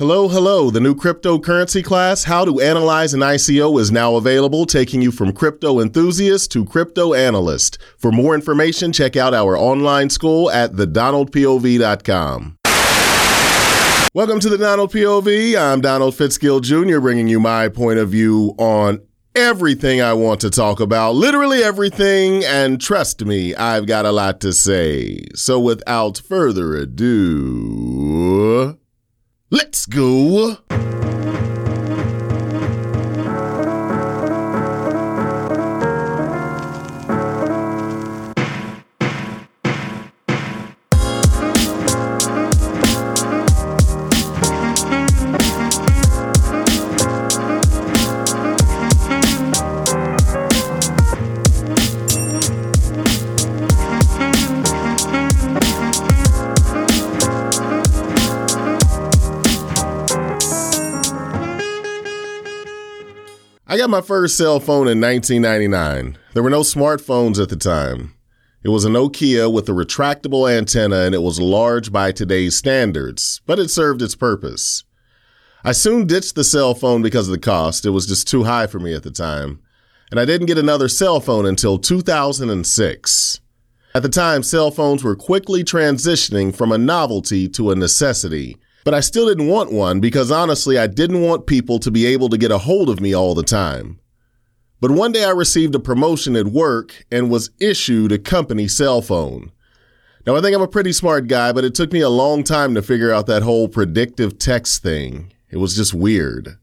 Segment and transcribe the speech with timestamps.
[0.00, 0.70] Hello, hello.
[0.70, 5.30] The new cryptocurrency class, How to Analyze an ICO, is now available, taking you from
[5.30, 7.76] crypto enthusiast to crypto analyst.
[7.98, 12.56] For more information, check out our online school at thedonaldpov.com.
[14.14, 15.60] Welcome to the Donald POV.
[15.60, 19.02] I'm Donald Fitzgill Jr., bringing you my point of view on
[19.34, 24.40] everything I want to talk about, literally everything, and trust me, I've got a lot
[24.40, 25.24] to say.
[25.34, 28.09] So without further ado,
[63.80, 66.18] got my first cell phone in 1999.
[66.34, 68.14] There were no smartphones at the time.
[68.62, 73.40] It was a Nokia with a retractable antenna and it was large by today's standards,
[73.46, 74.84] but it served its purpose.
[75.64, 77.86] I soon ditched the cell phone because of the cost.
[77.86, 79.62] It was just too high for me at the time.
[80.10, 83.40] And I didn't get another cell phone until 2006.
[83.94, 88.58] At the time, cell phones were quickly transitioning from a novelty to a necessity.
[88.84, 92.28] But I still didn't want one because honestly, I didn't want people to be able
[92.30, 94.00] to get a hold of me all the time.
[94.80, 99.02] But one day I received a promotion at work and was issued a company cell
[99.02, 99.52] phone.
[100.26, 102.74] Now, I think I'm a pretty smart guy, but it took me a long time
[102.74, 105.32] to figure out that whole predictive text thing.
[105.50, 106.58] It was just weird.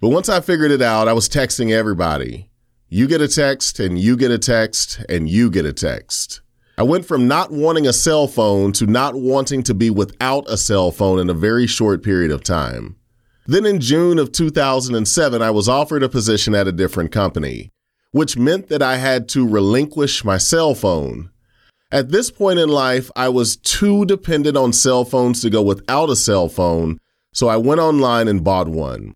[0.00, 2.50] But once I figured it out, I was texting everybody.
[2.88, 6.40] You get a text, and you get a text, and you get a text.
[6.80, 10.56] I went from not wanting a cell phone to not wanting to be without a
[10.56, 12.96] cell phone in a very short period of time.
[13.44, 17.70] Then in June of 2007, I was offered a position at a different company,
[18.12, 21.28] which meant that I had to relinquish my cell phone.
[21.92, 26.08] At this point in life, I was too dependent on cell phones to go without
[26.08, 26.98] a cell phone,
[27.34, 29.12] so I went online and bought one.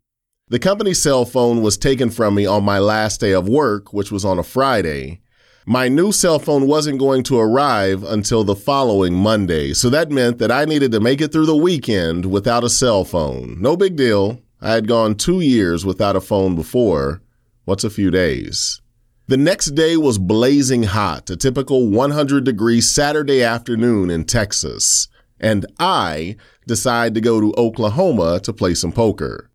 [0.49, 4.13] The company cell phone was taken from me on my last day of work, which
[4.13, 5.23] was on a Friday.
[5.67, 10.37] My new cell phone wasn't going to arrive until the following Monday, so that meant
[10.37, 13.57] that I needed to make it through the weekend without a cell phone.
[13.63, 14.43] No big deal.
[14.61, 17.23] I had gone two years without a phone before.
[17.65, 18.83] What's a few days?
[19.29, 25.09] The next day was blazing hot, a typical 100 degree Saturday afternoon in Texas,
[25.41, 26.37] and I
[26.67, 29.51] decided to go to Oklahoma to play some poker.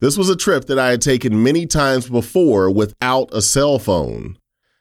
[0.00, 4.36] This was a trip that I had taken many times before without a cell phone.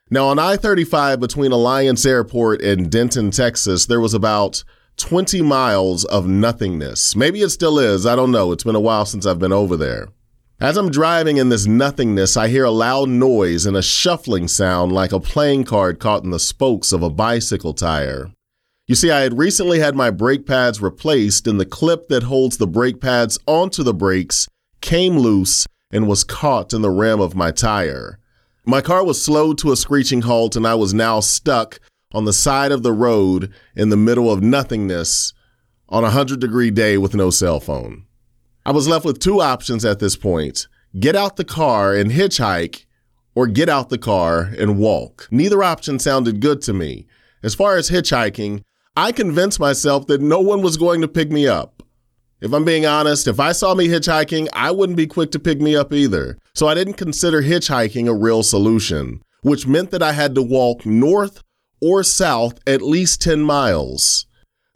[0.09, 4.63] Now, on I 35 between Alliance Airport and Denton, Texas, there was about
[4.95, 7.13] 20 miles of nothingness.
[7.13, 8.06] Maybe it still is.
[8.06, 8.53] I don't know.
[8.53, 10.07] It's been a while since I've been over there.
[10.62, 14.94] As I'm driving in this nothingness, I hear a loud noise and a shuffling sound
[14.94, 18.31] like a playing card caught in the spokes of a bicycle tire.
[18.88, 22.57] You see, I had recently had my brake pads replaced, and the clip that holds
[22.57, 24.47] the brake pads onto the brakes
[24.79, 28.19] came loose and was caught in the rim of my tire.
[28.70, 31.80] My car was slowed to a screeching halt, and I was now stuck
[32.12, 35.34] on the side of the road in the middle of nothingness
[35.88, 38.04] on a 100 degree day with no cell phone.
[38.66, 40.68] I was left with two options at this point
[41.00, 42.84] get out the car and hitchhike,
[43.36, 45.30] or get out the car and walk.
[45.32, 47.08] Neither option sounded good to me.
[47.42, 48.64] As far as hitchhiking,
[48.98, 51.84] I convinced myself that no one was going to pick me up.
[52.40, 55.59] If I'm being honest, if I saw me hitchhiking, I wouldn't be quick to pick
[55.59, 56.38] me up either.
[56.53, 60.86] So I didn't consider hitchhiking a real solution, which meant that I had to walk
[60.86, 61.42] north
[61.81, 64.28] or south at least 10 miles.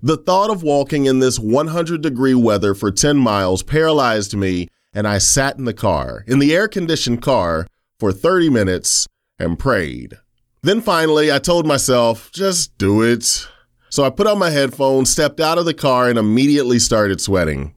[0.01, 5.07] The thought of walking in this 100 degree weather for 10 miles paralyzed me, and
[5.07, 7.67] I sat in the car, in the air conditioned car,
[7.99, 9.07] for 30 minutes
[9.37, 10.17] and prayed.
[10.63, 13.47] Then finally, I told myself, just do it.
[13.91, 17.75] So I put on my headphones, stepped out of the car, and immediately started sweating.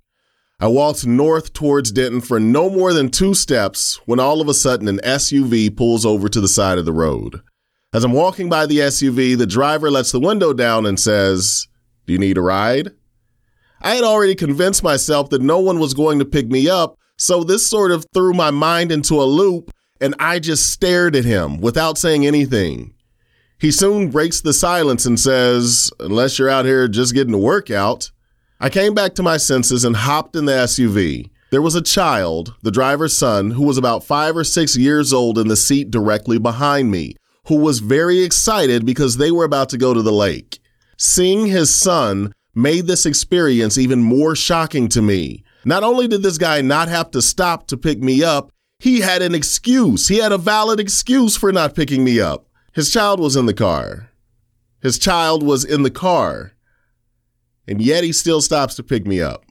[0.61, 4.55] I walked north towards Denton for no more than two steps when all of a
[4.55, 7.43] sudden an SUV pulls over to the side of the road.
[7.93, 11.67] As I'm walking by the SUV, the driver lets the window down and says,
[12.07, 12.91] Do you need a ride?
[13.81, 17.43] I had already convinced myself that no one was going to pick me up, so
[17.43, 21.61] this sort of threw my mind into a loop, and I just stared at him
[21.61, 22.94] without saying anything.
[23.65, 28.11] He soon breaks the silence and says, Unless you're out here just getting a workout.
[28.61, 31.31] I came back to my senses and hopped in the SUV.
[31.51, 35.39] There was a child, the driver's son, who was about five or six years old
[35.39, 37.17] in the seat directly behind me,
[37.47, 40.59] who was very excited because they were about to go to the lake.
[40.99, 45.43] Seeing his son made this experience even more shocking to me.
[45.65, 49.23] Not only did this guy not have to stop to pick me up, he had
[49.23, 50.09] an excuse.
[50.09, 52.47] He had a valid excuse for not picking me up.
[52.75, 54.11] His child was in the car.
[54.83, 56.53] His child was in the car.
[57.69, 59.45] And yet he still stops to pick me up.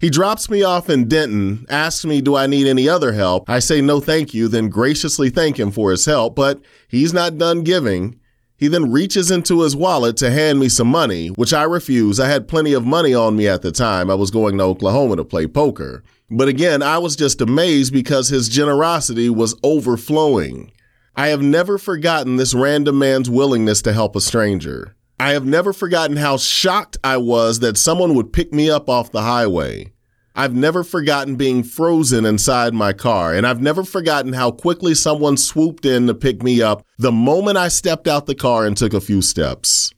[0.00, 3.48] He drops me off in Denton, asks me, Do I need any other help?
[3.48, 7.38] I say, No, thank you, then graciously thank him for his help, but he's not
[7.38, 8.18] done giving.
[8.56, 12.18] He then reaches into his wallet to hand me some money, which I refuse.
[12.18, 14.10] I had plenty of money on me at the time.
[14.10, 16.02] I was going to Oklahoma to play poker.
[16.28, 20.72] But again, I was just amazed because his generosity was overflowing.
[21.18, 24.94] I have never forgotten this random man's willingness to help a stranger.
[25.18, 29.10] I have never forgotten how shocked I was that someone would pick me up off
[29.10, 29.92] the highway.
[30.36, 35.36] I've never forgotten being frozen inside my car, and I've never forgotten how quickly someone
[35.36, 38.94] swooped in to pick me up the moment I stepped out the car and took
[38.94, 39.92] a few steps.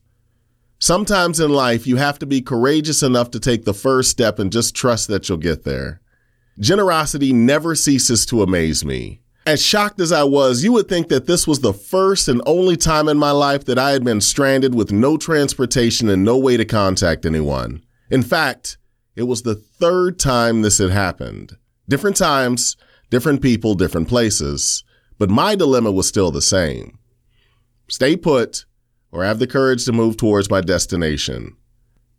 [0.78, 4.50] Sometimes in life, you have to be courageous enough to take the first step and
[4.50, 6.00] just trust that you'll get there.
[6.58, 9.20] Generosity never ceases to amaze me.
[9.50, 12.76] As shocked as I was, you would think that this was the first and only
[12.76, 16.56] time in my life that I had been stranded with no transportation and no way
[16.56, 17.82] to contact anyone.
[18.10, 18.78] In fact,
[19.16, 21.56] it was the third time this had happened.
[21.88, 22.76] Different times,
[23.10, 24.84] different people, different places.
[25.18, 27.00] But my dilemma was still the same
[27.88, 28.66] stay put
[29.10, 31.56] or have the courage to move towards my destination.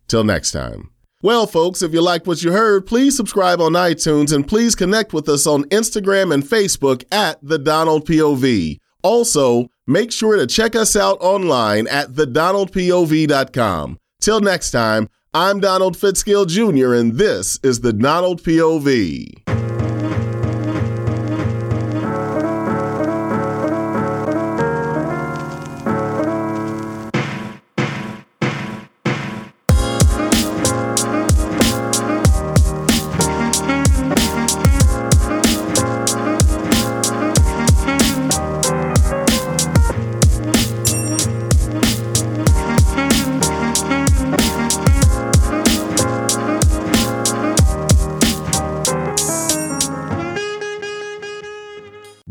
[0.06, 0.91] Till next time.
[1.24, 5.12] Well, folks, if you liked what you heard, please subscribe on iTunes and please connect
[5.12, 8.78] with us on Instagram and Facebook at The Donald POV.
[9.04, 13.98] Also, make sure to check us out online at thedonaldpov.com.
[14.20, 19.41] Till next time, I'm Donald Fitzgill Jr., and this is the Donald POV.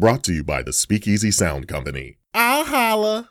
[0.02, 2.18] Brought to you by the Speakeasy Sound Company.
[2.34, 3.30] I'll holla.